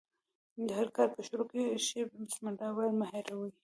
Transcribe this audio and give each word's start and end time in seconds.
د 0.67 0.69
هر 0.77 0.87
کار 0.95 1.09
په 1.15 1.21
شروع 1.27 1.45
کښي 1.51 2.01
بسم 2.11 2.43
الله 2.49 2.69
ویل 2.73 2.93
مه 2.99 3.07
هېروئ! 3.13 3.51